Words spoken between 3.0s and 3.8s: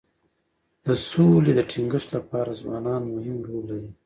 مهم رول